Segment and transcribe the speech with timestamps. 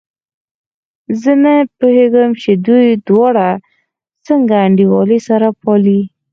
[1.21, 3.47] زه نه پوهېږم چې دوی دواړه
[4.27, 6.01] څنګه انډيوالي سره پالي.